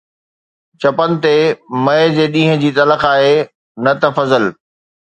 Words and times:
چپن 0.81 1.11
تي 1.23 1.35
مئي 1.85 2.05
جي 2.17 2.25
ڏينهن 2.33 2.59
جي 2.65 2.71
تلخ 2.81 3.03
آهي، 3.13 3.35
نه 3.85 3.93
ته 4.01 4.09
فضل 4.19 4.53